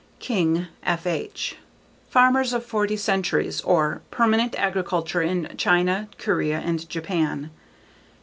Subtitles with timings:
[0.17, 1.57] King, F.H.
[2.11, 7.51] _Farmers of Forty Centuries or Permanent Agriculture in China, Korea and Japan.